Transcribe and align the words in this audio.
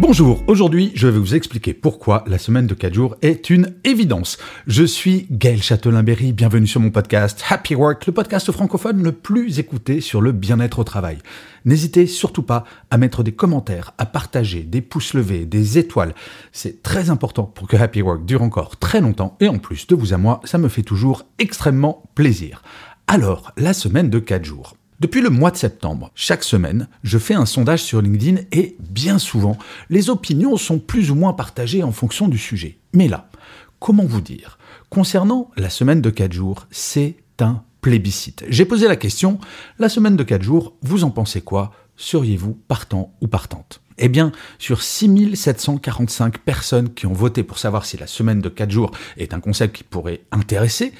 Bonjour, 0.00 0.44
aujourd'hui 0.46 0.92
je 0.94 1.08
vais 1.08 1.18
vous 1.18 1.34
expliquer 1.34 1.74
pourquoi 1.74 2.22
la 2.28 2.38
semaine 2.38 2.68
de 2.68 2.74
4 2.74 2.94
jours 2.94 3.16
est 3.20 3.50
une 3.50 3.74
évidence. 3.82 4.38
Je 4.68 4.84
suis 4.84 5.26
Gaël 5.28 5.60
Châtelain-Berry, 5.60 6.32
bienvenue 6.32 6.68
sur 6.68 6.80
mon 6.80 6.90
podcast 6.90 7.42
Happy 7.50 7.74
Work, 7.74 8.06
le 8.06 8.12
podcast 8.12 8.52
francophone 8.52 9.02
le 9.02 9.10
plus 9.10 9.58
écouté 9.58 10.00
sur 10.00 10.20
le 10.20 10.30
bien-être 10.30 10.78
au 10.78 10.84
travail. 10.84 11.18
N'hésitez 11.64 12.06
surtout 12.06 12.44
pas 12.44 12.62
à 12.92 12.96
mettre 12.96 13.24
des 13.24 13.32
commentaires, 13.32 13.92
à 13.98 14.06
partager, 14.06 14.62
des 14.62 14.82
pouces 14.82 15.14
levés, 15.14 15.46
des 15.46 15.78
étoiles. 15.78 16.14
C'est 16.52 16.80
très 16.84 17.10
important 17.10 17.42
pour 17.42 17.66
que 17.66 17.76
Happy 17.76 18.00
Work 18.00 18.24
dure 18.24 18.42
encore 18.42 18.76
très 18.76 19.00
longtemps 19.00 19.36
et 19.40 19.48
en 19.48 19.58
plus 19.58 19.88
de 19.88 19.96
vous 19.96 20.14
à 20.14 20.16
moi, 20.16 20.40
ça 20.44 20.58
me 20.58 20.68
fait 20.68 20.84
toujours 20.84 21.24
extrêmement 21.40 22.04
plaisir. 22.14 22.62
Alors, 23.08 23.50
la 23.56 23.72
semaine 23.72 24.10
de 24.10 24.20
4 24.20 24.44
jours. 24.44 24.76
Depuis 25.00 25.20
le 25.20 25.30
mois 25.30 25.52
de 25.52 25.56
septembre, 25.56 26.10
chaque 26.16 26.42
semaine, 26.42 26.88
je 27.04 27.18
fais 27.18 27.34
un 27.34 27.46
sondage 27.46 27.84
sur 27.84 28.02
LinkedIn 28.02 28.42
et 28.50 28.76
bien 28.80 29.20
souvent, 29.20 29.56
les 29.90 30.10
opinions 30.10 30.56
sont 30.56 30.80
plus 30.80 31.12
ou 31.12 31.14
moins 31.14 31.34
partagées 31.34 31.84
en 31.84 31.92
fonction 31.92 32.26
du 32.26 32.36
sujet. 32.36 32.78
Mais 32.92 33.06
là, 33.06 33.30
comment 33.78 34.04
vous 34.04 34.20
dire? 34.20 34.58
Concernant 34.90 35.52
la 35.56 35.70
semaine 35.70 36.00
de 36.00 36.10
4 36.10 36.32
jours, 36.32 36.66
c'est 36.72 37.14
un 37.38 37.62
plébiscite. 37.80 38.44
J'ai 38.48 38.64
posé 38.64 38.88
la 38.88 38.96
question, 38.96 39.38
la 39.78 39.88
semaine 39.88 40.16
de 40.16 40.24
4 40.24 40.42
jours, 40.42 40.74
vous 40.82 41.04
en 41.04 41.10
pensez 41.10 41.42
quoi? 41.42 41.72
Seriez-vous 41.96 42.58
partant 42.66 43.14
ou 43.20 43.28
partante? 43.28 43.80
Eh 43.98 44.08
bien, 44.08 44.32
sur 44.58 44.82
6745 44.82 46.38
personnes 46.38 46.92
qui 46.92 47.06
ont 47.06 47.12
voté 47.12 47.44
pour 47.44 47.58
savoir 47.58 47.84
si 47.84 47.98
la 47.98 48.08
semaine 48.08 48.40
de 48.40 48.48
4 48.48 48.70
jours 48.72 48.90
est 49.16 49.32
un 49.32 49.38
concept 49.38 49.76
qui 49.76 49.84
pourrait 49.84 50.22
intéresser, 50.32 50.92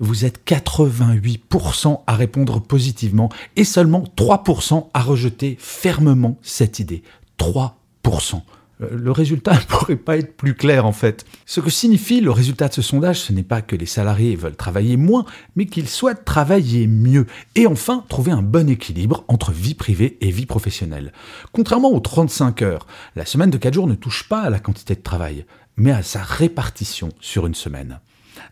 vous 0.00 0.24
êtes 0.24 0.46
88% 0.46 2.00
à 2.06 2.16
répondre 2.16 2.60
positivement 2.60 3.28
et 3.56 3.64
seulement 3.64 4.04
3% 4.16 4.88
à 4.94 5.00
rejeter 5.00 5.56
fermement 5.58 6.38
cette 6.42 6.78
idée. 6.78 7.02
3%. 7.38 8.42
Euh, 8.80 8.88
le 8.92 9.10
résultat 9.10 9.54
ne 9.54 9.60
pourrait 9.68 9.96
pas 9.96 10.16
être 10.16 10.36
plus 10.36 10.54
clair 10.54 10.86
en 10.86 10.92
fait. 10.92 11.24
Ce 11.46 11.60
que 11.60 11.70
signifie 11.70 12.20
le 12.20 12.30
résultat 12.30 12.68
de 12.68 12.74
ce 12.74 12.82
sondage, 12.82 13.20
ce 13.20 13.32
n'est 13.32 13.42
pas 13.42 13.62
que 13.62 13.76
les 13.76 13.86
salariés 13.86 14.36
veulent 14.36 14.56
travailler 14.56 14.96
moins, 14.96 15.24
mais 15.56 15.66
qu'ils 15.66 15.88
souhaitent 15.88 16.24
travailler 16.24 16.86
mieux 16.86 17.26
et 17.54 17.66
enfin 17.66 18.04
trouver 18.08 18.32
un 18.32 18.42
bon 18.42 18.68
équilibre 18.68 19.24
entre 19.28 19.52
vie 19.52 19.74
privée 19.74 20.16
et 20.20 20.30
vie 20.30 20.46
professionnelle. 20.46 21.12
Contrairement 21.52 21.90
aux 21.90 22.00
35 22.00 22.62
heures, 22.62 22.86
la 23.16 23.26
semaine 23.26 23.50
de 23.50 23.58
4 23.58 23.74
jours 23.74 23.86
ne 23.86 23.94
touche 23.94 24.28
pas 24.28 24.42
à 24.42 24.50
la 24.50 24.60
quantité 24.60 24.94
de 24.94 25.02
travail, 25.02 25.44
mais 25.76 25.92
à 25.92 26.02
sa 26.02 26.22
répartition 26.22 27.10
sur 27.20 27.46
une 27.46 27.54
semaine. 27.54 28.00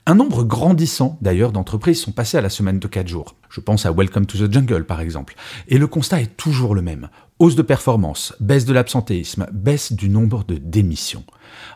Un 0.07 0.15
nombre 0.15 0.45
grandissant 0.45 1.19
d'ailleurs 1.21 1.53
d'entreprises 1.53 2.01
sont 2.01 2.13
passées 2.13 2.39
à 2.39 2.41
la 2.41 2.49
semaine 2.49 2.79
de 2.79 2.87
4 2.87 3.09
jours. 3.09 3.37
Je 3.49 3.61
pense 3.61 3.87
à 3.87 3.93
Welcome 3.93 4.27
to 4.27 4.39
the 4.39 4.53
Jungle 4.53 4.85
par 4.85 5.01
exemple. 5.01 5.35
Et 5.69 5.79
le 5.79 5.87
constat 5.87 6.21
est 6.23 6.37
toujours 6.37 6.75
le 6.75 6.83
même. 6.83 7.09
Hausse 7.39 7.57
de 7.57 7.63
performance, 7.63 8.35
baisse 8.41 8.65
de 8.65 8.73
l'absentéisme, 8.73 9.47
baisse 9.53 9.93
du 9.93 10.09
nombre 10.09 10.45
de 10.45 10.57
démissions. 10.57 11.25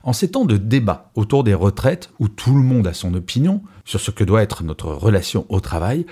En 0.03 0.12
ces 0.12 0.31
temps 0.31 0.44
de 0.44 0.56
débat 0.56 1.11
autour 1.14 1.44
des 1.44 1.55
retraites, 1.55 2.11
où 2.19 2.28
tout 2.28 2.54
le 2.54 2.62
monde 2.62 2.87
a 2.87 2.94
son 2.94 3.15
opinion 3.15 3.62
sur 3.84 4.00
ce 4.00 4.10
que 4.10 4.25
doit 4.25 4.43
être 4.43 4.65
notre 4.65 4.93
relation 4.93 5.47
au 5.49 5.60
travail, 5.60 6.06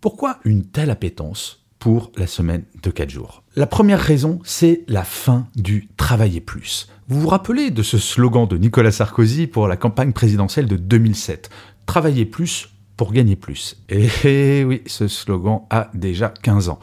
pourquoi 0.00 0.38
une 0.44 0.64
telle 0.64 0.90
appétence? 0.90 1.65
Pour 1.78 2.12
la 2.16 2.26
semaine 2.26 2.64
de 2.82 2.90
4 2.90 3.10
jours 3.10 3.42
La 3.54 3.66
première 3.66 4.00
raison, 4.00 4.40
c'est 4.44 4.84
la 4.88 5.04
fin 5.04 5.46
du 5.56 5.88
travailler 5.96 6.40
plus. 6.40 6.88
Vous 7.08 7.20
vous 7.20 7.28
rappelez 7.28 7.70
de 7.70 7.82
ce 7.82 7.98
slogan 7.98 8.46
de 8.46 8.56
Nicolas 8.56 8.92
Sarkozy 8.92 9.46
pour 9.46 9.68
la 9.68 9.76
campagne 9.76 10.12
présidentielle 10.12 10.66
de 10.66 10.76
2007 10.76 11.50
Travailler 11.86 12.24
plus 12.24 12.70
pour 12.96 13.12
gagner 13.12 13.36
plus. 13.36 13.76
Et 13.88 14.64
oui, 14.64 14.82
ce 14.86 15.06
slogan 15.06 15.60
a 15.70 15.90
déjà 15.94 16.32
15 16.42 16.68
ans. 16.68 16.80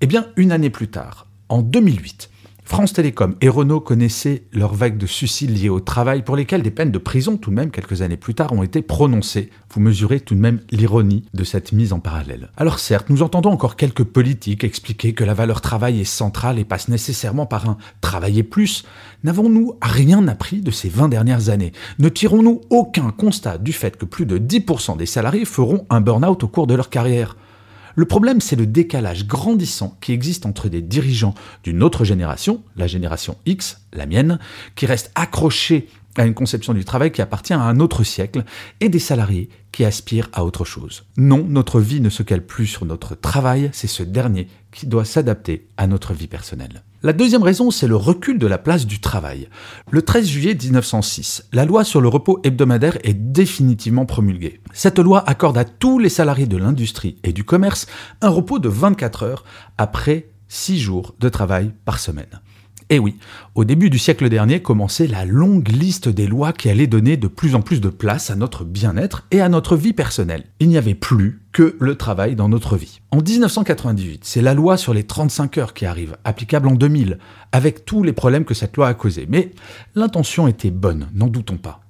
Eh 0.00 0.06
bien, 0.06 0.26
une 0.36 0.52
année 0.52 0.70
plus 0.70 0.88
tard, 0.88 1.26
en 1.48 1.60
2008, 1.60 2.30
France 2.70 2.92
Télécom 2.92 3.34
et 3.40 3.48
Renault 3.48 3.80
connaissaient 3.80 4.44
leur 4.52 4.74
vague 4.74 4.96
de 4.96 5.04
suicides 5.04 5.50
liés 5.50 5.68
au 5.68 5.80
travail 5.80 6.22
pour 6.22 6.36
lesquels 6.36 6.62
des 6.62 6.70
peines 6.70 6.92
de 6.92 6.98
prison 6.98 7.36
tout 7.36 7.50
de 7.50 7.56
même 7.56 7.72
quelques 7.72 8.00
années 8.00 8.16
plus 8.16 8.36
tard 8.36 8.52
ont 8.52 8.62
été 8.62 8.80
prononcées. 8.80 9.50
Vous 9.74 9.80
mesurez 9.80 10.20
tout 10.20 10.36
de 10.36 10.40
même 10.40 10.60
l'ironie 10.70 11.24
de 11.34 11.42
cette 11.42 11.72
mise 11.72 11.92
en 11.92 11.98
parallèle. 11.98 12.48
Alors 12.56 12.78
certes, 12.78 13.10
nous 13.10 13.24
entendons 13.24 13.50
encore 13.50 13.74
quelques 13.74 14.04
politiques 14.04 14.62
expliquer 14.62 15.14
que 15.14 15.24
la 15.24 15.34
valeur 15.34 15.62
travail 15.62 16.00
est 16.00 16.04
centrale 16.04 16.60
et 16.60 16.64
passe 16.64 16.86
nécessairement 16.86 17.44
par 17.44 17.68
un 17.68 17.76
travailler 18.00 18.44
plus. 18.44 18.84
N'avons-nous 19.24 19.76
rien 19.82 20.28
appris 20.28 20.60
de 20.60 20.70
ces 20.70 20.88
20 20.88 21.08
dernières 21.08 21.48
années? 21.48 21.72
Ne 21.98 22.08
tirons-nous 22.08 22.60
aucun 22.70 23.10
constat 23.10 23.58
du 23.58 23.72
fait 23.72 23.96
que 23.96 24.04
plus 24.04 24.26
de 24.26 24.38
10% 24.38 24.96
des 24.96 25.06
salariés 25.06 25.44
feront 25.44 25.86
un 25.90 26.00
burn-out 26.00 26.44
au 26.44 26.48
cours 26.48 26.68
de 26.68 26.76
leur 26.76 26.88
carrière? 26.88 27.34
Le 28.00 28.06
problème, 28.06 28.40
c'est 28.40 28.56
le 28.56 28.64
décalage 28.64 29.26
grandissant 29.26 29.94
qui 30.00 30.12
existe 30.12 30.46
entre 30.46 30.70
des 30.70 30.80
dirigeants 30.80 31.34
d'une 31.64 31.82
autre 31.82 32.02
génération, 32.02 32.62
la 32.74 32.86
génération 32.86 33.36
X, 33.44 33.82
la 33.92 34.06
mienne, 34.06 34.38
qui 34.74 34.86
restent 34.86 35.12
accrochés 35.14 35.86
à 36.20 36.26
une 36.26 36.34
conception 36.34 36.74
du 36.74 36.84
travail 36.84 37.12
qui 37.12 37.22
appartient 37.22 37.52
à 37.52 37.60
un 37.60 37.80
autre 37.80 38.04
siècle, 38.04 38.44
et 38.80 38.88
des 38.88 38.98
salariés 38.98 39.48
qui 39.72 39.84
aspirent 39.84 40.28
à 40.32 40.44
autre 40.44 40.64
chose. 40.64 41.04
Non, 41.16 41.44
notre 41.48 41.80
vie 41.80 42.00
ne 42.00 42.10
se 42.10 42.22
cale 42.22 42.44
plus 42.44 42.66
sur 42.66 42.84
notre 42.84 43.14
travail, 43.14 43.70
c'est 43.72 43.86
ce 43.86 44.02
dernier 44.02 44.48
qui 44.72 44.86
doit 44.86 45.04
s'adapter 45.04 45.68
à 45.76 45.86
notre 45.86 46.12
vie 46.12 46.26
personnelle. 46.26 46.82
La 47.02 47.14
deuxième 47.14 47.42
raison, 47.42 47.70
c'est 47.70 47.86
le 47.86 47.96
recul 47.96 48.38
de 48.38 48.46
la 48.46 48.58
place 48.58 48.86
du 48.86 49.00
travail. 49.00 49.48
Le 49.90 50.02
13 50.02 50.26
juillet 50.26 50.54
1906, 50.54 51.46
la 51.52 51.64
loi 51.64 51.82
sur 51.82 52.02
le 52.02 52.08
repos 52.08 52.40
hebdomadaire 52.44 52.98
est 53.04 53.14
définitivement 53.14 54.04
promulguée. 54.04 54.60
Cette 54.74 54.98
loi 54.98 55.26
accorde 55.26 55.56
à 55.56 55.64
tous 55.64 55.98
les 55.98 56.10
salariés 56.10 56.46
de 56.46 56.58
l'industrie 56.58 57.16
et 57.24 57.32
du 57.32 57.44
commerce 57.44 57.86
un 58.20 58.28
repos 58.28 58.58
de 58.58 58.68
24 58.68 59.22
heures 59.22 59.44
après 59.78 60.28
6 60.48 60.78
jours 60.78 61.14
de 61.18 61.30
travail 61.30 61.72
par 61.86 61.98
semaine. 61.98 62.40
Et 62.92 62.96
eh 62.96 62.98
oui, 62.98 63.18
au 63.54 63.64
début 63.64 63.88
du 63.88 64.00
siècle 64.00 64.28
dernier 64.28 64.62
commençait 64.62 65.06
la 65.06 65.24
longue 65.24 65.68
liste 65.68 66.08
des 66.08 66.26
lois 66.26 66.52
qui 66.52 66.68
allaient 66.68 66.88
donner 66.88 67.16
de 67.16 67.28
plus 67.28 67.54
en 67.54 67.60
plus 67.60 67.80
de 67.80 67.88
place 67.88 68.32
à 68.32 68.34
notre 68.34 68.64
bien-être 68.64 69.28
et 69.30 69.40
à 69.40 69.48
notre 69.48 69.76
vie 69.76 69.92
personnelle. 69.92 70.46
Il 70.58 70.68
n'y 70.68 70.76
avait 70.76 70.96
plus 70.96 71.40
que 71.52 71.76
le 71.78 71.94
travail 71.94 72.34
dans 72.34 72.48
notre 72.48 72.76
vie. 72.76 73.00
En 73.12 73.18
1998, 73.18 74.22
c'est 74.24 74.42
la 74.42 74.54
loi 74.54 74.76
sur 74.76 74.92
les 74.92 75.04
35 75.04 75.58
heures 75.58 75.72
qui 75.72 75.86
arrive, 75.86 76.16
applicable 76.24 76.66
en 76.66 76.74
2000, 76.74 77.18
avec 77.52 77.84
tous 77.84 78.02
les 78.02 78.12
problèmes 78.12 78.44
que 78.44 78.54
cette 78.54 78.76
loi 78.76 78.88
a 78.88 78.94
causés. 78.94 79.26
Mais 79.28 79.52
l'intention 79.94 80.48
était 80.48 80.72
bonne, 80.72 81.06
n'en 81.14 81.28
doutons 81.28 81.58
pas. 81.58 81.82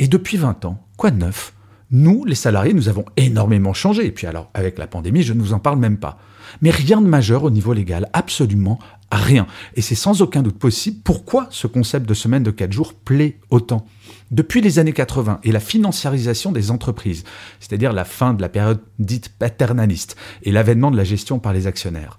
Et 0.00 0.08
depuis 0.08 0.38
20 0.38 0.64
ans, 0.64 0.84
quoi 0.96 1.12
de 1.12 1.18
neuf? 1.18 1.52
Nous, 1.92 2.24
les 2.24 2.34
salariés, 2.34 2.74
nous 2.74 2.88
avons 2.88 3.04
énormément 3.16 3.74
changé. 3.74 4.06
Et 4.06 4.10
puis 4.10 4.26
alors, 4.26 4.50
avec 4.54 4.76
la 4.76 4.88
pandémie, 4.88 5.22
je 5.22 5.34
ne 5.34 5.40
vous 5.40 5.52
en 5.52 5.60
parle 5.60 5.78
même 5.78 5.98
pas. 5.98 6.18
Mais 6.62 6.70
rien 6.70 7.00
de 7.00 7.06
majeur 7.06 7.44
au 7.44 7.50
niveau 7.50 7.72
légal, 7.72 8.08
absolument 8.12 8.78
rien. 9.10 9.46
Et 9.74 9.82
c'est 9.82 9.94
sans 9.94 10.22
aucun 10.22 10.42
doute 10.42 10.58
possible 10.58 10.98
pourquoi 11.04 11.46
ce 11.50 11.66
concept 11.66 12.08
de 12.08 12.14
semaine 12.14 12.42
de 12.42 12.50
4 12.50 12.72
jours 12.72 12.94
plaît 12.94 13.38
autant? 13.50 13.86
Depuis 14.30 14.60
les 14.60 14.78
années 14.78 14.92
80 14.92 15.40
et 15.42 15.52
la 15.52 15.60
financiarisation 15.60 16.52
des 16.52 16.70
entreprises, 16.70 17.24
c'est-à-dire 17.60 17.92
la 17.92 18.04
fin 18.04 18.34
de 18.34 18.42
la 18.42 18.48
période 18.48 18.80
dite 18.98 19.30
paternaliste 19.30 20.16
et 20.42 20.52
l'avènement 20.52 20.90
de 20.90 20.96
la 20.96 21.04
gestion 21.04 21.38
par 21.38 21.52
les 21.52 21.66
actionnaires, 21.66 22.18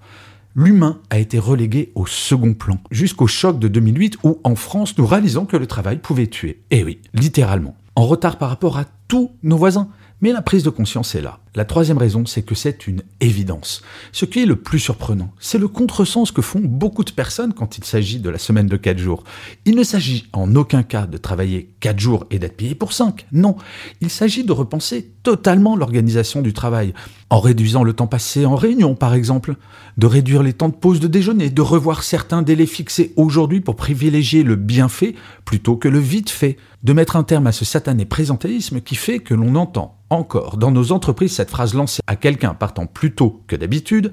l'humain 0.56 1.00
a 1.10 1.18
été 1.18 1.38
relégué 1.38 1.92
au 1.94 2.06
second 2.06 2.54
plan, 2.54 2.78
jusqu'au 2.90 3.28
choc 3.28 3.58
de 3.58 3.68
2008 3.68 4.18
où 4.24 4.40
en 4.42 4.56
France 4.56 4.98
nous 4.98 5.06
réalisons 5.06 5.46
que 5.46 5.56
le 5.56 5.66
travail 5.66 5.98
pouvait 5.98 6.26
tuer. 6.26 6.62
Eh 6.70 6.82
oui, 6.82 6.98
littéralement. 7.14 7.76
En 7.94 8.06
retard 8.06 8.38
par 8.38 8.48
rapport 8.48 8.78
à 8.78 8.86
tous 9.06 9.30
nos 9.42 9.56
voisins. 9.56 9.88
Mais 10.22 10.32
la 10.32 10.42
prise 10.42 10.64
de 10.64 10.70
conscience 10.70 11.14
est 11.14 11.22
là. 11.22 11.40
La 11.56 11.64
troisième 11.64 11.98
raison, 11.98 12.26
c'est 12.26 12.42
que 12.42 12.54
c'est 12.54 12.86
une 12.86 13.02
évidence. 13.20 13.82
Ce 14.12 14.24
qui 14.24 14.40
est 14.40 14.46
le 14.46 14.54
plus 14.54 14.78
surprenant, 14.78 15.32
c'est 15.40 15.58
le 15.58 15.66
contresens 15.66 16.30
que 16.30 16.42
font 16.42 16.60
beaucoup 16.62 17.02
de 17.02 17.10
personnes 17.10 17.54
quand 17.54 17.76
il 17.76 17.82
s'agit 17.84 18.20
de 18.20 18.30
la 18.30 18.38
semaine 18.38 18.68
de 18.68 18.76
4 18.76 18.98
jours. 18.98 19.24
Il 19.64 19.74
ne 19.74 19.82
s'agit 19.82 20.28
en 20.32 20.54
aucun 20.54 20.84
cas 20.84 21.06
de 21.06 21.16
travailler 21.16 21.74
4 21.80 21.98
jours 21.98 22.26
et 22.30 22.38
d'être 22.38 22.56
payé 22.56 22.76
pour 22.76 22.92
5. 22.92 23.26
Non, 23.32 23.56
il 24.00 24.10
s'agit 24.10 24.44
de 24.44 24.52
repenser 24.52 25.10
totalement 25.24 25.74
l'organisation 25.74 26.40
du 26.40 26.52
travail, 26.52 26.94
en 27.30 27.40
réduisant 27.40 27.82
le 27.82 27.94
temps 27.94 28.06
passé 28.06 28.46
en 28.46 28.54
réunion 28.54 28.94
par 28.94 29.14
exemple, 29.14 29.56
de 29.98 30.06
réduire 30.06 30.44
les 30.44 30.52
temps 30.52 30.68
de 30.68 30.74
pause 30.74 31.00
de 31.00 31.08
déjeuner, 31.08 31.50
de 31.50 31.62
revoir 31.62 32.04
certains 32.04 32.42
délais 32.42 32.66
fixés 32.66 33.12
aujourd'hui 33.16 33.60
pour 33.60 33.74
privilégier 33.74 34.44
le 34.44 34.54
bien 34.54 34.88
fait 34.88 35.16
plutôt 35.44 35.76
que 35.76 35.88
le 35.88 35.98
vite 35.98 36.30
fait, 36.30 36.56
de 36.84 36.92
mettre 36.92 37.16
un 37.16 37.24
terme 37.24 37.48
à 37.48 37.52
ce 37.52 37.64
satané 37.64 38.04
présentéisme 38.04 38.80
qui 38.80 38.94
fait 38.94 39.18
que 39.18 39.34
l'on 39.34 39.56
entend 39.56 39.98
encore 40.08 40.56
dans 40.56 40.70
nos 40.70 40.92
entreprises 40.92 41.34
cette 41.40 41.48
phrase 41.48 41.72
lancée 41.72 42.02
à 42.06 42.16
quelqu'un 42.16 42.52
partant 42.52 42.84
plus 42.84 43.14
tôt 43.14 43.42
que 43.46 43.56
d'habitude, 43.56 44.12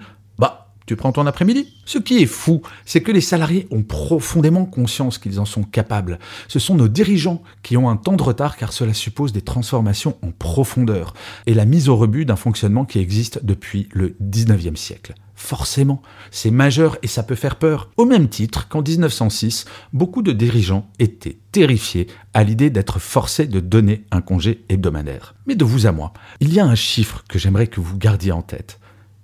tu 0.88 0.96
prends 0.96 1.12
ton 1.12 1.28
après-midi. 1.28 1.68
Ce 1.86 2.00
qui 2.00 2.24
est 2.24 2.26
fou, 2.26 2.62
c'est 2.86 3.02
que 3.02 3.12
les 3.12 3.22
salariés 3.22 3.68
ont 3.72 3.84
profondément 3.84 4.66
conscience 4.66 5.18
qu'ils 5.18 5.40
en 5.40 5.46
sont 5.46 5.64
capables. 5.64 6.18
Ce 6.48 6.60
sont 6.60 6.76
nos 6.76 6.88
dirigeants 6.88 7.44
qui 7.62 7.76
ont 7.76 7.90
un 7.90 7.98
temps 7.98 8.16
de 8.16 8.24
retard 8.24 8.56
car 8.56 8.72
cela 8.72 8.94
suppose 8.94 9.34
des 9.34 9.42
transformations 9.42 10.18
en 10.24 10.32
profondeur 10.32 11.14
et 11.46 11.54
la 11.54 11.66
mise 11.66 11.90
au 11.90 11.98
rebut 11.98 12.24
d'un 12.24 12.38
fonctionnement 12.38 12.86
qui 12.86 13.00
existe 13.00 13.44
depuis 13.44 13.90
le 13.92 14.16
19e 14.24 14.78
siècle. 14.78 15.14
Forcément, 15.36 16.02
c'est 16.32 16.52
majeur 16.52 16.98
et 17.04 17.08
ça 17.08 17.22
peut 17.22 17.36
faire 17.36 17.58
peur. 17.58 17.92
Au 17.98 18.06
même 18.06 18.30
titre 18.30 18.70
qu'en 18.70 18.82
1906, 18.82 19.66
beaucoup 19.92 20.22
de 20.22 20.32
dirigeants 20.32 20.90
étaient 21.00 21.38
terrifiés 21.52 22.08
à 22.34 22.44
l'idée 22.46 22.70
d'être 22.70 23.00
forcés 23.00 23.46
de 23.46 23.60
donner 23.60 24.06
un 24.12 24.22
congé 24.22 24.64
hebdomadaire. 24.70 25.36
Mais 25.46 25.56
de 25.56 25.66
vous 25.66 25.86
à 25.86 25.92
moi, 25.92 26.14
il 26.40 26.54
y 26.54 26.62
a 26.62 26.66
un 26.66 26.76
chiffre 26.76 27.26
que 27.28 27.38
j'aimerais 27.38 27.68
que 27.68 27.82
vous 27.82 27.98
gardiez 27.98 28.32
en 28.32 28.42
tête. 28.42 28.80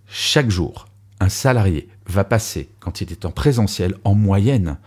Chaque 0.07 0.51
jour, 0.51 0.85
un 1.23 1.29
salarié 1.29 1.87
va 2.05 2.25
passer, 2.25 2.69
quand 2.81 2.99
il 3.01 3.11
est 3.11 3.25
en 3.25 3.31
présentiel, 3.31 3.95
en 4.03 4.13
moyenne 4.13 4.77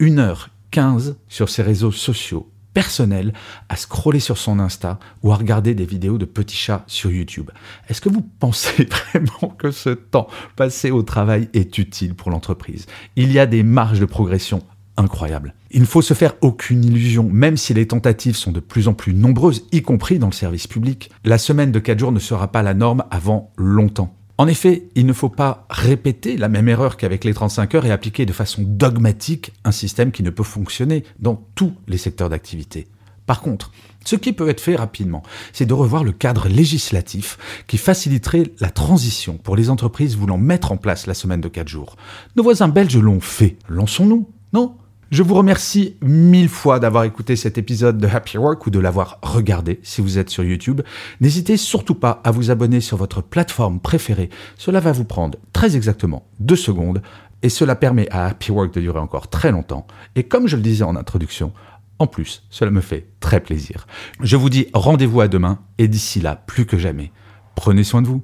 1h15 0.00 1.14
sur 1.28 1.48
ses 1.48 1.62
réseaux 1.62 1.92
sociaux 1.92 2.50
personnels 2.74 3.32
à 3.70 3.76
scroller 3.76 4.20
sur 4.20 4.36
son 4.36 4.60
Insta 4.60 4.98
ou 5.22 5.32
à 5.32 5.36
regarder 5.36 5.74
des 5.74 5.86
vidéos 5.86 6.18
de 6.18 6.26
petits 6.26 6.56
chats 6.56 6.84
sur 6.86 7.10
YouTube. 7.10 7.50
Est-ce 7.88 8.02
que 8.02 8.10
vous 8.10 8.20
pensez 8.38 8.86
vraiment 9.12 9.54
que 9.56 9.70
ce 9.70 9.90
temps 9.90 10.28
passé 10.56 10.90
au 10.90 11.02
travail 11.02 11.48
est 11.54 11.78
utile 11.78 12.14
pour 12.14 12.30
l'entreprise? 12.30 12.86
Il 13.16 13.32
y 13.32 13.38
a 13.38 13.46
des 13.46 13.62
marges 13.62 14.00
de 14.00 14.04
progression 14.04 14.62
incroyables. 14.98 15.54
Il 15.70 15.80
ne 15.80 15.86
faut 15.86 16.02
se 16.02 16.14
faire 16.14 16.34
aucune 16.42 16.84
illusion, 16.84 17.24
même 17.24 17.56
si 17.56 17.72
les 17.72 17.86
tentatives 17.86 18.36
sont 18.36 18.52
de 18.52 18.60
plus 18.60 18.88
en 18.88 18.94
plus 18.94 19.14
nombreuses, 19.14 19.64
y 19.72 19.80
compris 19.80 20.18
dans 20.18 20.26
le 20.26 20.32
service 20.32 20.66
public. 20.66 21.10
La 21.24 21.38
semaine 21.38 21.72
de 21.72 21.78
4 21.78 21.98
jours 21.98 22.12
ne 22.12 22.18
sera 22.18 22.52
pas 22.52 22.62
la 22.62 22.74
norme 22.74 23.04
avant 23.10 23.52
longtemps. 23.56 24.17
En 24.40 24.46
effet, 24.46 24.88
il 24.94 25.04
ne 25.04 25.12
faut 25.12 25.28
pas 25.28 25.66
répéter 25.68 26.36
la 26.36 26.48
même 26.48 26.68
erreur 26.68 26.96
qu'avec 26.96 27.24
les 27.24 27.34
35 27.34 27.74
heures 27.74 27.86
et 27.86 27.90
appliquer 27.90 28.24
de 28.24 28.32
façon 28.32 28.62
dogmatique 28.64 29.52
un 29.64 29.72
système 29.72 30.12
qui 30.12 30.22
ne 30.22 30.30
peut 30.30 30.44
fonctionner 30.44 31.02
dans 31.18 31.44
tous 31.56 31.74
les 31.88 31.98
secteurs 31.98 32.28
d'activité. 32.28 32.86
Par 33.26 33.40
contre, 33.40 33.72
ce 34.04 34.14
qui 34.14 34.32
peut 34.32 34.48
être 34.48 34.60
fait 34.60 34.76
rapidement, 34.76 35.24
c'est 35.52 35.66
de 35.66 35.74
revoir 35.74 36.04
le 36.04 36.12
cadre 36.12 36.48
législatif 36.48 37.36
qui 37.66 37.78
faciliterait 37.78 38.44
la 38.60 38.70
transition 38.70 39.38
pour 39.38 39.56
les 39.56 39.70
entreprises 39.70 40.16
voulant 40.16 40.38
mettre 40.38 40.70
en 40.70 40.76
place 40.76 41.08
la 41.08 41.14
semaine 41.14 41.40
de 41.40 41.48
4 41.48 41.66
jours. 41.66 41.96
Nos 42.36 42.44
voisins 42.44 42.68
belges 42.68 42.96
l'ont 42.96 43.20
fait. 43.20 43.56
Lançons-nous, 43.68 44.30
non? 44.52 44.76
Je 45.10 45.22
vous 45.22 45.34
remercie 45.34 45.96
mille 46.02 46.50
fois 46.50 46.78
d'avoir 46.78 47.04
écouté 47.04 47.34
cet 47.34 47.56
épisode 47.56 47.98
de 47.98 48.06
Happy 48.06 48.36
Work 48.36 48.66
ou 48.66 48.70
de 48.70 48.78
l'avoir 48.78 49.18
regardé 49.22 49.80
si 49.82 50.02
vous 50.02 50.18
êtes 50.18 50.28
sur 50.28 50.44
YouTube. 50.44 50.82
N'hésitez 51.20 51.56
surtout 51.56 51.94
pas 51.94 52.20
à 52.24 52.30
vous 52.30 52.50
abonner 52.50 52.80
sur 52.80 52.98
votre 52.98 53.22
plateforme 53.22 53.80
préférée. 53.80 54.28
Cela 54.56 54.80
va 54.80 54.92
vous 54.92 55.04
prendre 55.04 55.38
très 55.54 55.76
exactement 55.76 56.26
deux 56.40 56.56
secondes 56.56 57.00
et 57.42 57.48
cela 57.48 57.74
permet 57.74 58.08
à 58.10 58.26
Happy 58.26 58.52
Work 58.52 58.74
de 58.74 58.80
durer 58.80 58.98
encore 58.98 59.28
très 59.28 59.50
longtemps. 59.50 59.86
Et 60.14 60.24
comme 60.24 60.46
je 60.46 60.56
le 60.56 60.62
disais 60.62 60.84
en 60.84 60.96
introduction, 60.96 61.52
en 61.98 62.06
plus, 62.06 62.44
cela 62.50 62.70
me 62.70 62.80
fait 62.80 63.06
très 63.20 63.40
plaisir. 63.40 63.86
Je 64.20 64.36
vous 64.36 64.50
dis 64.50 64.66
rendez-vous 64.74 65.20
à 65.20 65.28
demain 65.28 65.58
et 65.78 65.88
d'ici 65.88 66.20
là, 66.20 66.36
plus 66.36 66.66
que 66.66 66.76
jamais, 66.76 67.12
prenez 67.54 67.82
soin 67.82 68.02
de 68.02 68.08
vous. 68.08 68.22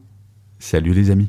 Salut 0.58 0.92
les 0.92 1.10
amis. 1.10 1.28